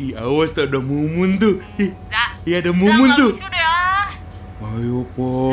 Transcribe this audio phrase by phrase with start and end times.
[0.00, 1.60] Ih, awas tuh ada mumun tuh.
[1.76, 1.92] Ih,
[2.48, 3.36] iya ada mumun tuh.
[4.60, 5.52] Ayo, Po.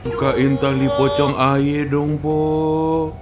[0.00, 3.12] Bukain tali pocong aye dong, Po.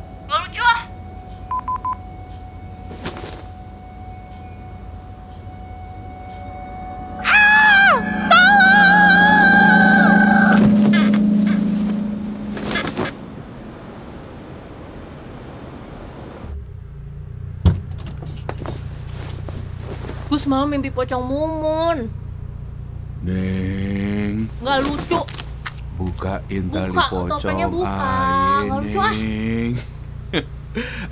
[20.48, 22.08] Semalam mimpi pocong mumun.
[23.20, 25.20] Neng, Nggak lucu.
[25.98, 28.16] bukain tali Buka, pocong topengnya buka.
[28.64, 29.12] Nggak lucu, ah.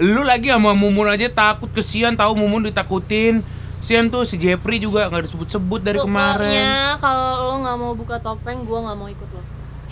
[0.01, 3.45] Lu lagi sama Mumun aja takut kesian tahu Mumun ditakutin.
[3.85, 6.49] Sian tuh si Jeffrey juga nggak disebut-sebut dari kemarin.
[6.49, 9.43] Pokoknya kalau lo nggak mau buka topeng, gue nggak mau ikut lo.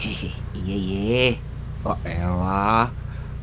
[0.00, 1.26] Hehe, iya ye.
[1.84, 2.88] Oh elah,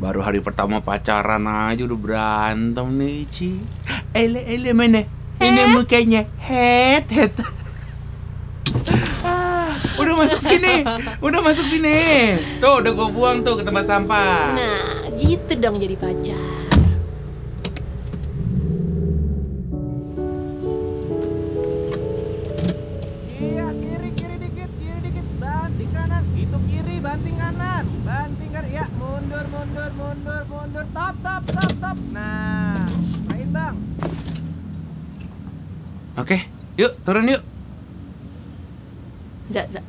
[0.01, 3.61] baru hari pertama pacaran aja udah berantem nih Ci.
[4.17, 5.05] Ele ele mana?
[5.41, 7.33] Ini mukanya head head.
[9.25, 10.85] Ah, udah masuk sini,
[11.17, 12.37] udah masuk sini.
[12.61, 14.53] Tuh udah gue buang tuh ke tempat sampah.
[14.53, 16.37] Nah, gitu dong jadi pacar.
[23.41, 28.85] Iya, kiri, kiri dikit, kiri dikit, banting kanan, itu kiri, banting kanan, banting kanan, ya,
[28.93, 31.97] mundur, mundur, mundur, mundur, top, top, top, top.
[32.13, 32.77] Nah,
[33.25, 33.75] main bang.
[36.19, 36.43] Oke,
[36.75, 37.43] yuk turun yuk.
[39.51, 39.81] Za, za.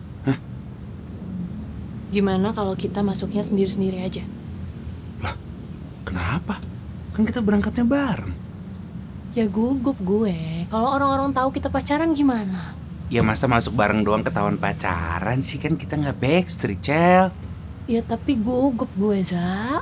[2.13, 4.23] Gimana kalau kita masuknya sendiri-sendiri aja?
[6.13, 6.61] Kenapa?
[7.17, 8.37] Kan kita berangkatnya bareng.
[9.33, 10.69] Ya gugup gue.
[10.69, 12.77] Kalau orang-orang tahu kita pacaran gimana?
[13.09, 17.33] Ya masa masuk bareng doang ketahuan pacaran sih kan kita nggak backstreet, Cel.
[17.89, 19.81] Ya tapi gugup gue, Za.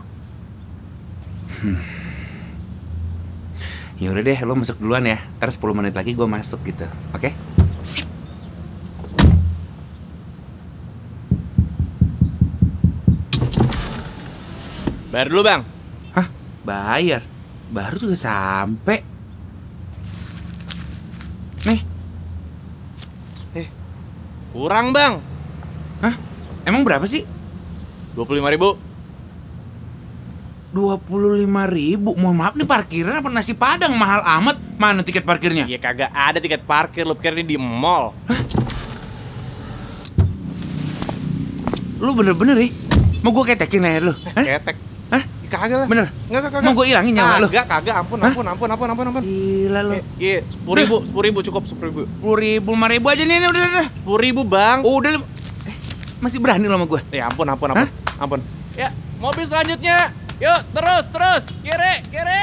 [4.01, 5.21] Ya udah deh, lo masuk duluan ya.
[5.37, 6.89] Ntar 10 menit lagi gue masuk gitu.
[7.13, 7.37] Oke?
[15.13, 15.63] Bayar dulu bang.
[16.17, 16.27] Hah?
[16.65, 17.21] Bayar?
[17.69, 19.05] Baru juga sampai.
[21.69, 21.81] Nih,
[24.51, 25.21] Kurang bang.
[26.03, 26.15] hah?
[26.67, 27.23] Emang berapa sih?
[28.17, 28.90] 25 ribu.
[30.71, 32.15] 25 ribu.
[32.15, 34.57] Mohon maaf nih parkiran apa nasi padang mahal amat.
[34.79, 35.67] Mana tiket parkirnya?
[35.67, 38.15] Iya kagak ada tiket parkir, lu pikir ini di mall.
[42.01, 42.69] Lu bener-bener ya?
[43.21, 44.15] Mau gue ketekin aja lu?
[44.33, 44.41] Hah?
[44.41, 44.77] Ketek.
[45.13, 45.23] Hah?
[45.51, 45.87] Kagak lah.
[45.91, 46.07] Bener?
[46.31, 46.61] Enggak, kagak.
[46.65, 47.49] Mau gue ilangin nyawa lu?
[47.53, 47.95] Kagak, kagak.
[48.01, 48.33] Ampun, Hah?
[48.33, 49.23] ampun, ampun, ampun, ampun, ampun.
[49.27, 49.93] Gila lu.
[49.99, 52.01] Eh, Iya, sepuluh ribu, sepuluh ribu cukup, sepuluh ribu.
[52.25, 53.87] 10 ribu, 5 ribu aja nih, udah, udah.
[53.93, 54.79] Sepuluh ribu bang.
[54.81, 55.11] Udah,
[55.69, 55.77] eh,
[56.25, 57.01] masih berani lu sama gue?
[57.13, 58.41] Ya ampun, ampun, ampun, ampun.
[58.73, 58.89] Ya,
[59.21, 60.15] mobil selanjutnya.
[60.41, 61.45] Yuk, terus, terus.
[61.61, 62.43] Kiri, kiri.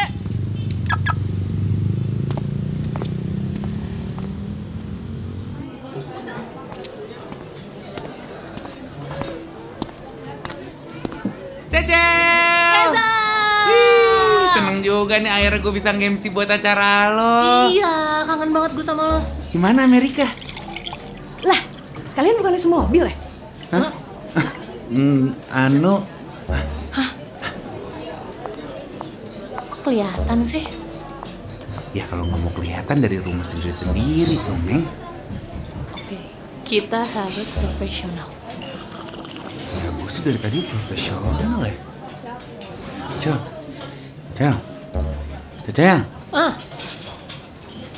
[11.73, 12.89] Cecel!
[13.65, 17.73] Wih, seneng juga nih akhirnya gue bisa nge-MC buat acara lo.
[17.73, 19.19] Iya, kangen banget gue sama lo.
[19.49, 20.29] Gimana Amerika?
[21.41, 21.65] Lah,
[22.13, 23.15] kalian bukan semobil ya?
[24.87, 26.05] Hmm, anu,
[26.45, 26.76] Kok
[29.87, 30.67] kelihatan sih?
[31.95, 34.83] ya kalau nggak mau kelihatan dari rumah sendiri-sendiri tuh, Neng.
[35.95, 36.19] Oke,
[36.61, 38.27] kita harus profesional.
[39.73, 41.73] Ya gue sih dari tadi profesional ya.
[43.17, 43.37] Cel,
[44.35, 44.55] Cel,
[45.65, 45.99] Cecel,
[46.29, 46.53] Ah,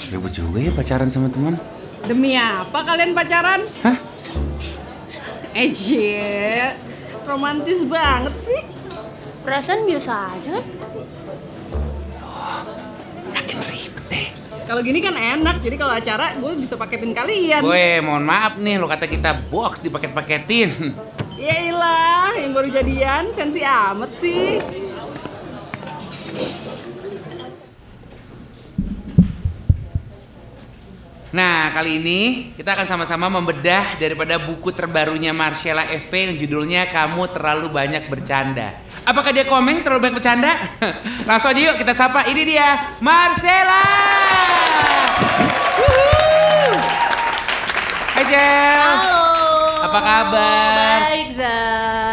[0.08, 1.58] ribut juga ya pacaran sama teman.
[2.06, 3.66] Demi apa kalian pacaran?
[3.84, 3.98] Hah?
[5.52, 6.78] Eh, cie.
[7.26, 8.62] romantis banget sih.
[9.40, 10.66] perasaan biasa aja kan?
[13.40, 14.36] Makin ribet.
[14.68, 17.64] Kalau gini kan enak, jadi kalau acara gue bisa paketin kalian.
[17.64, 20.94] Gue mohon maaf nih, lo kata kita box dipaket-paketin.
[21.40, 24.60] Ya ilah, yang baru jadian sensi amat sih.
[31.30, 32.22] Nah, kali ini
[32.58, 38.74] kita akan sama-sama membedah daripada buku terbarunya Marcella FP yang judulnya Kamu Terlalu Banyak Bercanda.
[39.06, 40.52] Apakah dia komen terlalu banyak bercanda?
[41.30, 42.26] Langsung aja yuk kita sapa.
[42.30, 43.86] Ini dia Marcella.
[48.18, 48.90] Hai Jel.
[48.90, 49.22] Halo.
[49.86, 50.98] Apa kabar?
[51.14, 51.58] Baik, Za.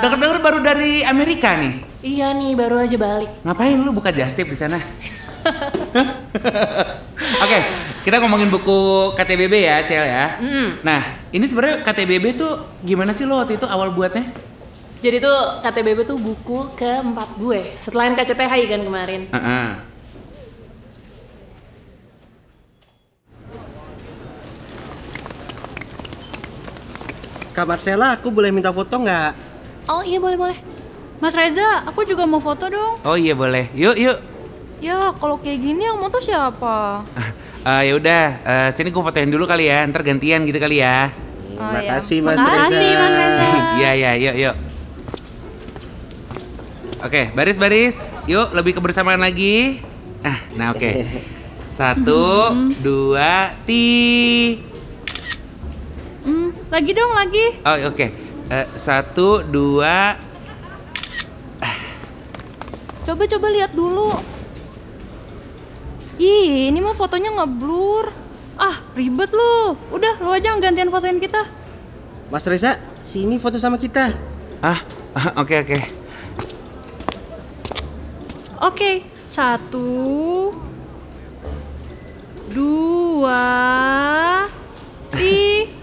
[0.04, 1.74] Dengar-dengar baru dari Amerika nih.
[2.04, 3.32] Iya nih, baru aja balik.
[3.42, 4.76] Ngapain lu buka just tip di sana?
[7.44, 7.58] Oke,
[8.06, 10.38] kita ngomongin buku KTBB ya, Cel ya.
[10.38, 10.78] Mm.
[10.86, 12.54] Nah, ini sebenarnya KTBB tuh
[12.86, 14.22] gimana sih lo waktu itu awal buatnya?
[15.02, 19.26] Jadi tuh KTBB tuh buku keempat gue setelah KCTH kan kemarin.
[19.34, 19.66] Uh -uh.
[27.58, 29.34] Kak Marcella, aku boleh minta foto nggak?
[29.90, 30.58] Oh iya boleh boleh.
[31.18, 33.02] Mas Reza, aku juga mau foto dong.
[33.02, 33.66] Oh iya boleh.
[33.74, 34.18] Yuk yuk.
[34.78, 37.02] Ya kalau kayak gini yang mau tuh siapa?
[37.66, 39.82] Eh ya udah, eh, sini gue fotoin dulu kali ya.
[39.90, 41.10] Ntar gantian gitu kali ya.
[41.10, 41.90] Oh, Terima iya.
[41.98, 43.02] kasih Mas Makasih, Reza.
[43.02, 43.46] Mas Reza.
[43.82, 44.56] Iya iya, yuk yuk.
[47.02, 47.96] Oke, baris baris.
[48.30, 49.82] Yuk lebih kebersamaan lagi.
[50.22, 50.90] Ah, nah oke.
[51.76, 54.56] Satu, dua, ti.
[56.22, 57.46] Hmm, lagi dong, lagi.
[57.66, 58.06] Oh oke.
[58.46, 60.14] Eh, satu, dua.
[63.02, 64.35] Coba coba lihat dulu.
[66.16, 68.08] Ih, ini mah fotonya ngeblur.
[68.56, 69.76] Ah, ribet lu.
[69.92, 71.44] Udah, lu aja yang gantian fotoin kita.
[72.32, 74.16] Mas Reza, sini foto sama kita.
[74.64, 74.80] Ah,
[75.36, 75.78] oke oke.
[78.56, 78.90] Oke,
[79.28, 80.48] satu,
[82.48, 83.44] dua,
[85.12, 85.68] tiga.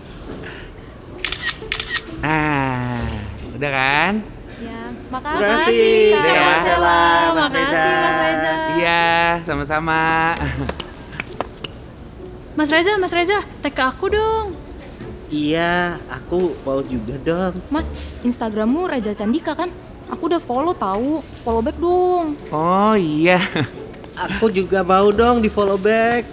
[2.24, 3.04] Ah,
[3.52, 4.14] udah kan?
[4.64, 5.44] Ya, Terima makasih.
[5.44, 7.36] kasih, Kak Kak Marcella, Mas Makasih, Reza.
[7.36, 7.73] Mas Reza.
[9.54, 10.34] Sama-sama.
[12.58, 14.58] Mas Reza, Mas Reza, tag ke aku dong.
[15.30, 17.62] Iya, aku mau juga dong.
[17.70, 17.94] Mas,
[18.26, 19.70] Instagrammu Reza Candika kan?
[20.10, 21.22] Aku udah follow tahu.
[21.46, 22.34] Follow back dong.
[22.50, 23.38] Oh iya.
[24.18, 26.26] Aku juga mau dong di follow back.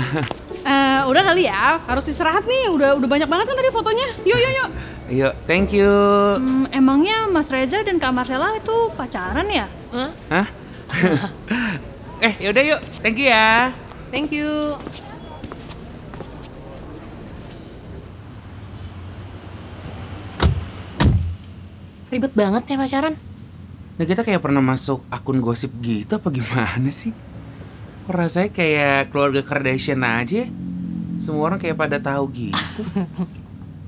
[0.66, 2.66] Eh, udah kali ya, harus istirahat nih.
[2.74, 4.08] Udah udah banyak banget kan tadi fotonya.
[4.26, 4.70] Yuk, yuk, yuk.
[5.22, 5.86] Yuk, thank you.
[6.42, 9.70] Hmm, emangnya Mas Reza dan Kak Marcella itu pacaran ya?
[9.94, 10.10] Hah?
[10.26, 10.46] Hah?
[12.24, 12.80] Eh, yaudah yuk.
[13.02, 13.72] Thank you ya.
[14.08, 14.78] Thank you.
[22.06, 23.14] Ribet banget ya pacaran.
[23.96, 27.10] Nah kita kayak pernah masuk akun gosip gitu apa gimana sih?
[28.06, 30.46] Rasanya kayak keluarga Kardashian aja?
[31.18, 32.82] Semua orang kayak pada tahu gitu.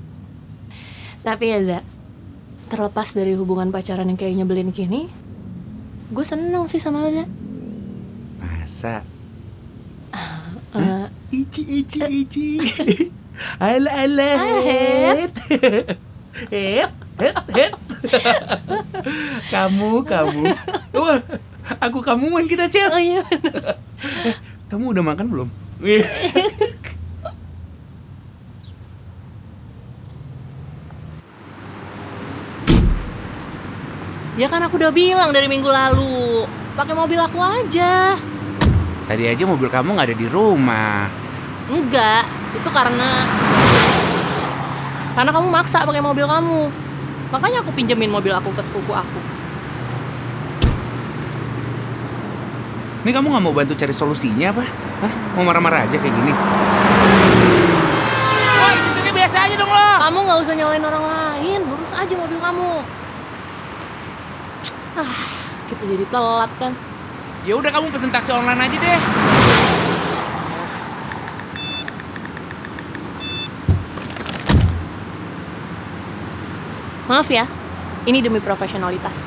[1.25, 1.79] Tapi ya Za,
[2.67, 5.07] terlepas dari hubungan pacaran yang kayak nyebelin gini,
[6.11, 7.38] gue seneng sih sama lo Za.
[8.79, 9.03] Masa?
[10.71, 11.05] Eh,
[11.35, 12.47] Ici, ici, ici.
[13.59, 14.29] ala, ala,
[14.63, 15.35] Het.
[16.47, 16.87] Het,
[17.19, 17.73] het, het.
[19.51, 20.47] kamu, kamu.
[20.95, 21.19] Wah,
[21.91, 22.87] aku kamuan kita, Cel.
[22.87, 23.19] oh iya.
[24.71, 25.49] Kamu udah makan belum?
[34.39, 36.47] Ya kan aku udah bilang dari minggu lalu,
[36.79, 38.15] pakai mobil aku aja.
[39.09, 41.09] Tadi aja mobil kamu nggak ada di rumah.
[41.65, 43.25] Enggak, itu karena
[45.17, 46.69] karena kamu maksa pakai mobil kamu.
[47.33, 49.19] Makanya aku pinjemin mobil aku ke sepupu aku.
[53.01, 54.61] Ini kamu nggak mau bantu cari solusinya apa?
[55.01, 55.13] Hah?
[55.33, 56.33] Mau marah-marah aja kayak gini?
[58.61, 59.89] Wah, itu biasa aja dong lo.
[60.05, 62.85] Kamu nggak usah nyalain orang lain, lurus aja mobil kamu.
[65.01, 65.17] Ah,
[65.65, 66.77] kita jadi telat kan.
[67.47, 68.99] Ya udah kamu pesen taksi online aja deh.
[77.07, 77.47] Maaf ya,
[78.05, 79.17] ini demi profesionalitas.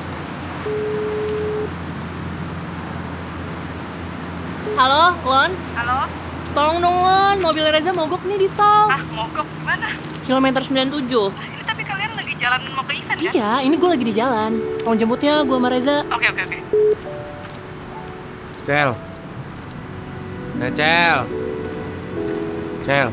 [4.77, 5.51] Halo, Lon.
[5.75, 5.99] Halo?
[6.53, 7.35] Tolong dong, Lon.
[7.41, 8.87] Mobil Reza mogok nih di tol.
[8.87, 9.89] Ah, mogok gimana?
[10.23, 11.33] Kilometer 97.
[11.33, 13.33] Ah, ini tapi kalian lagi jalan mau ke event kan?
[13.35, 14.51] Iya, ini gue lagi di jalan.
[14.85, 16.07] Tolong jemputnya gue sama Reza.
[16.07, 16.57] Oke, oke, oke.
[17.03, 17.22] Cel.
[18.65, 18.95] Eh,
[20.73, 21.25] Cel.
[22.85, 23.11] Cel.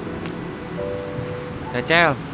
[1.74, 2.29] Eh, Cel.